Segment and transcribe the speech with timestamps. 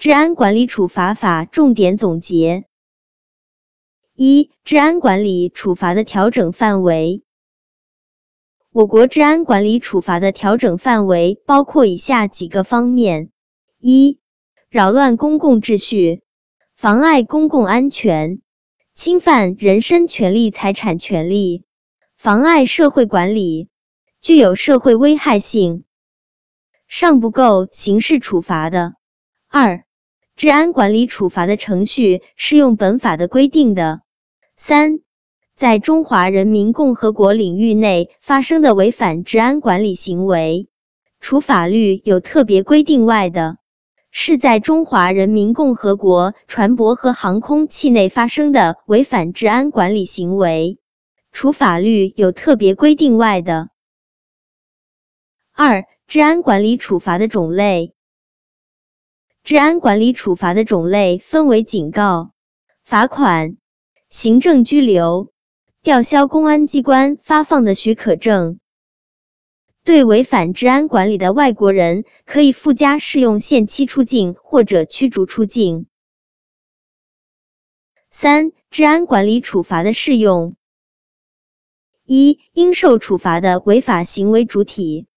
[0.00, 2.64] 治安管理处罚法重点总结：
[4.14, 7.22] 一、治安管理处罚的调整范围。
[8.70, 13.30] 我国治安管理处罚的调整范围包括以下几个方面：
[13.78, 14.18] 一、
[14.70, 16.22] 扰乱公共秩序、
[16.74, 18.40] 妨碍公共安全、
[18.94, 21.66] 侵犯人身权利财产权利、
[22.16, 23.68] 妨碍社会管理、
[24.22, 25.84] 具有社会危害性，
[26.88, 28.94] 尚不够刑事处罚的；
[29.46, 29.84] 二、
[30.40, 33.98] 治安管理处罚的程序适用本法的规定的；
[34.56, 35.00] 三、
[35.54, 40.70] 在中华人民共和国领域内发生的违反治安管理行为，
[41.20, 43.58] 除法律有特别规定外的，
[44.10, 50.78] 是在中华人民共和国船舶和航空器内发生的违反治安管理行为，
[51.32, 53.68] 除法律有特别规定外的。
[55.52, 57.92] 二、治安管理处罚的种类。
[59.50, 62.30] 治安管理处罚的种类分为警告、
[62.84, 63.56] 罚款、
[64.08, 65.32] 行政拘留。
[65.82, 68.60] 吊销公安机关发放的许可证，
[69.82, 75.86] 对违反治安管理的外国人，可以附加适用限期出境或者驱逐出境。
[78.08, 80.54] 三、治安管理处罚的适用：
[82.04, 85.08] 一、应受处罚的违法行为主体，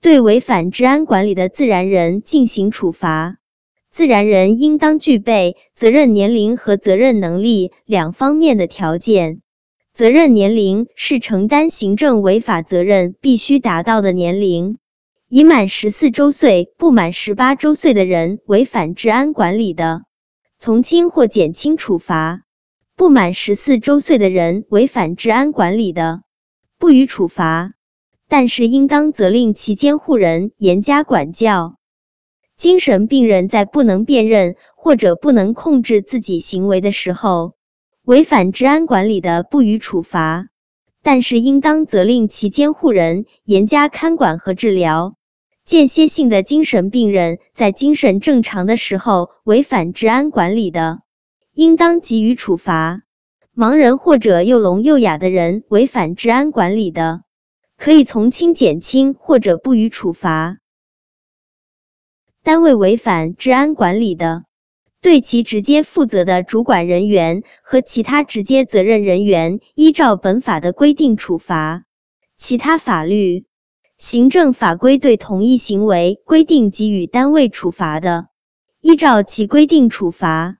[0.00, 3.36] 对违反治安管理的自然人进行处罚。
[3.90, 9.40] 自然人应当具备责任年龄和责任能力两方面的条件。
[9.92, 14.78] 责任年龄是承担行政违法责任必须达到的年龄。
[15.28, 20.02] 已满十四周岁不满十八周岁的人违反治安管理的，
[20.58, 22.40] 从轻或减轻处罚；
[22.96, 26.22] 不满十四周岁的人违反治安管理的，
[26.78, 27.74] 不予处罚，
[28.30, 31.74] 但是应当责令其监护人严加管教。
[32.56, 37.54] 精神病人在不能辨认或者不能控制自己行为的时候，
[38.04, 40.46] 违反治安管理的，不予处罚，
[41.02, 45.16] 但是应当责令其监护人严加看管和治疗。
[45.64, 51.00] 间歇性的精神病人在精神正常的时候违反治安管理的，
[51.52, 53.02] 应当给予处罚。
[53.56, 57.22] 盲人或者又聋又哑的人违反治安管理的，
[57.80, 60.58] 可以从轻减轻或者不予处罚。
[62.42, 64.44] 单位违反治安管理的，
[65.00, 71.84] 对其直接负责的主管人员和其他直接责任人员依照本法的规定处罚；
[72.36, 73.46] 其他法律、
[73.96, 78.28] 行政法规对同一行为规定给予单位处罚的，
[78.82, 80.58] 依照其规定处罚。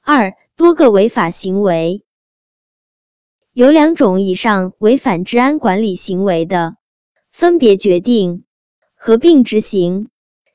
[0.00, 2.06] 二、多个违法行为，
[3.54, 6.76] 有两种以上违反治安管理行为的，
[7.32, 8.44] 分别决定。
[8.94, 10.10] 合并执行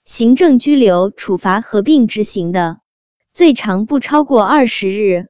[0.06, 2.80] 行政拘留处罚，合并执行的
[3.34, 5.28] 最长不超过二十日。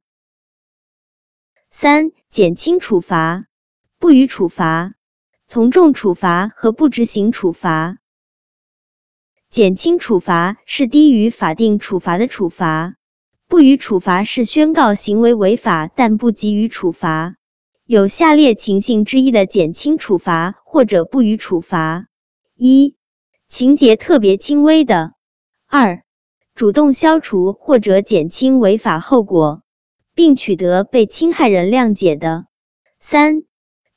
[1.72, 3.48] 三、减轻处罚、
[3.98, 4.94] 不予处罚、
[5.48, 7.98] 从重处罚和不执行处罚。
[9.50, 12.98] 减轻处罚是低于法定处罚的处罚，
[13.48, 17.37] 不予处罚是宣告行为违法但不给予处罚。
[17.88, 22.08] 有下列情形之一的减轻处罚或者不予处罚：
[22.54, 22.98] 一、
[23.48, 25.12] 情节特别轻微的；
[25.68, 26.04] 二、
[26.54, 29.64] 主动消除或者减轻违法后果，
[30.14, 32.48] 并取得被侵害人谅解的；
[33.00, 33.44] 三、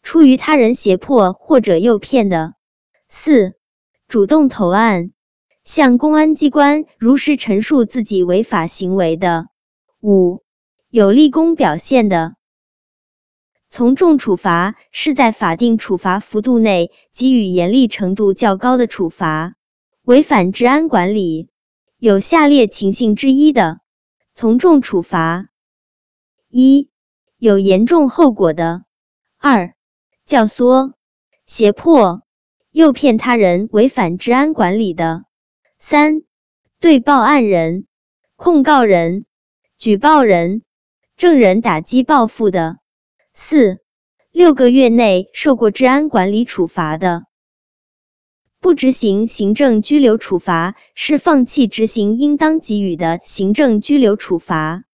[0.04, 2.52] 出于他人胁迫或者诱骗的；
[3.08, 3.54] 四、
[4.06, 5.10] 主动投案，
[5.64, 9.46] 向公安机关如实陈述自己违法行为的；
[10.00, 10.44] 五、
[10.90, 12.36] 有立功表现的。
[13.72, 19.54] 从重处罚是在法定处罚幅度内给予严厉程度较高的处罚。
[20.02, 21.48] 违反治安管理
[21.96, 23.78] 有下列情形之一的，
[24.34, 25.50] 从重处罚：
[26.48, 26.90] 一、
[27.38, 28.82] 有严重后果的；
[29.38, 29.72] 二、
[30.26, 30.94] 教唆、
[31.46, 32.22] 胁迫、
[32.72, 35.22] 诱骗他人违反治安管理的；
[35.78, 36.22] 三、
[36.80, 37.86] 对报案人、
[38.34, 39.26] 控告人、
[39.78, 40.62] 举报人、
[41.16, 42.79] 证人打击报复的。
[43.50, 43.80] 四、
[44.30, 47.24] 六个月内受过治安管理处罚的，
[48.60, 54.84] 不执行行政拘留处罚是放弃执行应当给予的行政拘留处罚。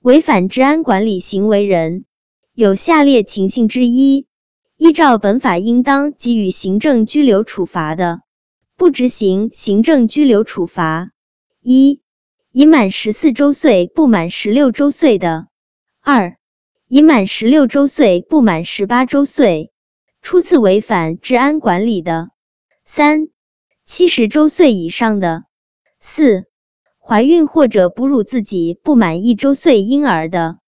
[0.00, 2.06] 违反治安管理行为人
[2.54, 4.26] 有下列情形之一，
[4.78, 8.22] 依照本法应当给予行政拘留处罚的，
[8.78, 11.10] 不执行行政拘留处罚：
[11.60, 12.00] 一、
[12.50, 15.48] 已满十四周岁不满十六周岁的；
[16.00, 16.38] 二、
[16.88, 19.72] 已满十六周岁不满十八周岁，
[20.22, 22.28] 初次违反治安管理的；
[22.84, 23.26] 三、
[23.84, 25.46] 七十周岁以上的；
[25.98, 26.44] 四、
[27.00, 30.60] 怀孕或者哺乳自己不满一周岁婴儿的。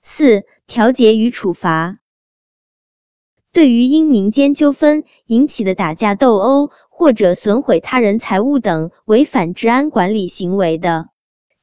[0.00, 1.98] 四、调节与处罚。
[3.50, 11.08] 对于因民间纠纷引起的打架斗殴或者损毁他人财物等违反治安管理行为的，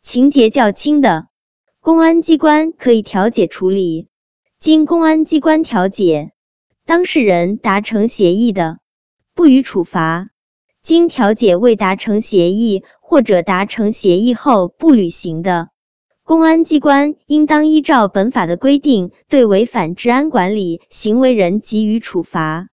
[0.02, 1.30] 情节较轻的，
[1.86, 4.08] 公安机关可以调解处理。
[4.58, 6.32] 经公安机关调解，
[6.86, 8.78] 当事人达成协议的，
[9.36, 10.28] 不予处罚；
[10.82, 15.72] 经调解未达成协议或者达成协议后不履行的，
[16.24, 22.70] 公安机关应当依照本法的规定，对违反治安管理行为人给予处罚，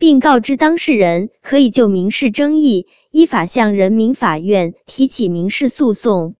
[0.00, 6.34] 并告知当事人可以就民事争议依法向人民法院提起民事诉讼。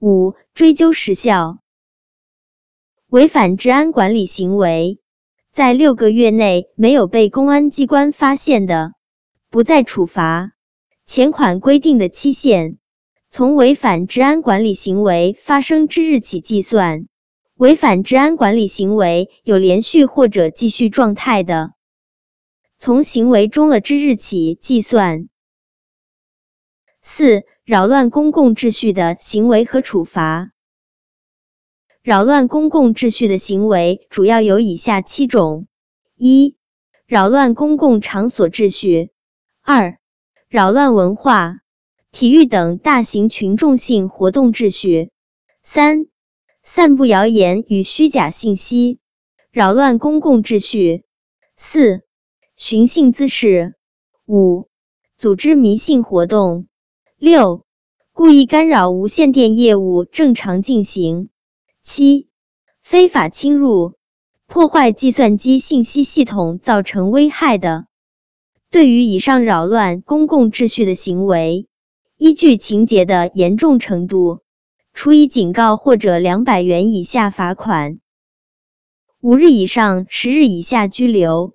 [0.00, 1.58] 五、追究时效。
[3.08, 4.98] 违反治安管理行为，
[5.52, 8.94] 在六个月内没有被公安机关发现的，
[9.50, 10.52] 不再处罚。
[11.04, 12.78] 前款规定的期限。
[13.32, 17.06] 从违反治安管理行为发生之日起计算，
[17.54, 21.74] 违反治安管理行为有连续或者继续状态的，
[22.76, 25.29] 从行为中了之日起计算。
[27.12, 30.52] 四、扰乱公共秩序的行为和处罚。
[32.04, 35.66] 扰乱公共秩序的行为主要有以下七种：
[36.14, 36.54] 一、
[37.08, 39.10] 扰乱公共场所秩序；
[39.60, 39.98] 二、
[40.48, 41.56] 扰乱文化。
[42.12, 45.10] 体育等大型群众性活动秩序。
[45.64, 46.06] 三、
[46.62, 49.00] 散布谣言与虚假信息，
[49.50, 51.02] 扰乱公共秩序。
[51.56, 52.02] 四、
[52.54, 53.74] 寻衅滋事。
[54.26, 54.68] 五、
[55.18, 56.68] 组织迷信活动。
[57.20, 57.66] 六、
[58.14, 61.28] 故意干扰无线电业务正常进行。
[61.82, 62.30] 七、
[62.82, 63.98] 非法侵入、
[64.46, 67.84] 破坏计算机信息系统造成危害的。
[68.70, 71.68] 对于以上扰乱公共秩序的行为，
[72.16, 74.40] 依据情节的严重程度，
[74.94, 78.00] 处以警告或者两百元以下罚款，
[79.20, 81.54] 五日以上十日以下拘留，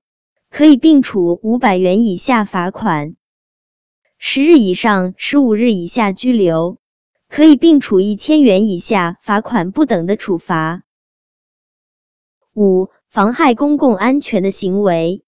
[0.52, 3.16] 可以并处五百元以下罚款；
[4.18, 6.80] 十日以上十五日以下拘留，
[7.30, 10.84] 可以并处一千元以下罚款不等的处罚。
[12.54, 15.24] 五、妨害公共安全的行为。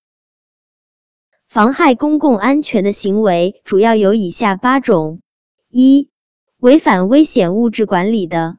[1.48, 5.22] 妨害公共安全的行为主要有以下八种。
[5.70, 6.10] 一、
[6.58, 8.58] 违反危险物质管理的；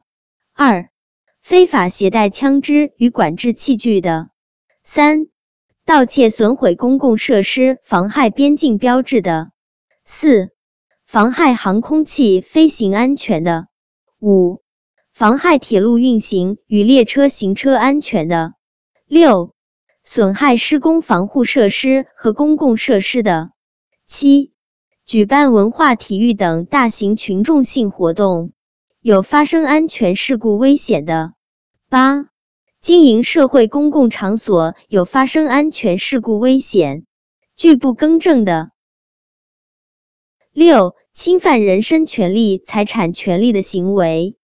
[0.53, 0.89] 二、
[1.41, 4.29] 非法携带枪支与管制器具的；
[4.83, 5.27] 三、
[5.85, 9.49] 盗窃损毁公共设施、妨害边境标志的；
[10.21, 10.49] 四、
[11.05, 13.67] 妨害航空器飞行安全的；
[14.19, 14.61] 五、
[15.13, 18.51] 妨害铁路运行与列车行车安全的；
[19.07, 19.53] 六、
[20.03, 23.51] 损害施工防护设施和公共设施的；
[24.07, 24.51] 七。
[25.05, 28.51] 举办文化、体育等大型群众性活动，
[28.99, 31.29] 有发生安全事故危险的；
[31.87, 32.27] 八、
[32.81, 37.05] 经营社会公共场所有发生安全事故危险，
[37.55, 38.71] 拒不更正的；
[40.59, 44.35] 六、侵犯人身权利、财产权利的行为。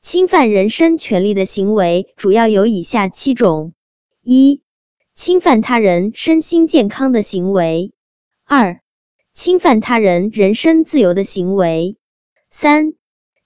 [0.00, 3.74] 侵犯人身权利的行为主要有以下七种：
[4.22, 4.62] 一、
[5.14, 7.90] 侵犯他人身心健康的行为；
[8.44, 8.80] 二、
[9.34, 11.98] 侵犯他人人身自由的行为；
[12.50, 12.94] 三、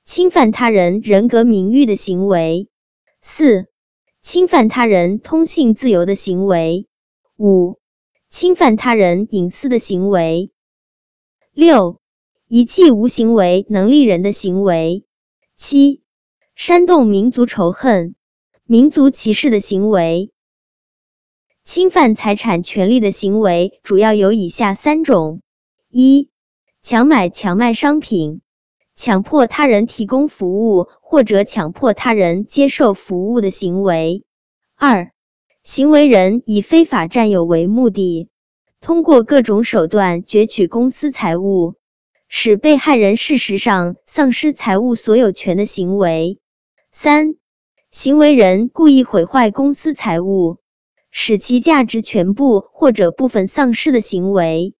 [0.04, 2.68] 侵犯他人人格名誉的行为；
[3.20, 3.66] 四、
[4.22, 6.86] 侵犯他人通信自由的行为；
[7.36, 7.80] 五、
[8.28, 10.52] 侵犯他人隐私的行为；
[11.56, 12.02] 六、
[12.48, 15.06] 遗弃无行为能力人的行为；
[15.56, 16.02] 七、
[16.54, 18.14] 煽动民族仇恨、
[18.66, 20.32] 民族歧视的行为。
[21.64, 25.40] 侵犯财产权利的行为主要有以下三种。
[25.88, 26.28] 一、
[26.82, 28.42] 强买强卖商品，
[28.94, 34.24] 强迫他人提供服务或者强迫他人接受服务的行为；
[34.74, 35.10] 二、
[35.62, 38.28] 行为人以非法占有为目的，
[38.86, 41.74] 通过各种手段攫取公司财物，
[42.28, 46.38] 使被害人事实上丧失财物所有权的行为；
[46.92, 47.34] 三、
[47.90, 50.58] 行为人故意毁坏公司财物，
[51.10, 54.76] 使其价值全部或者部分丧失的行为。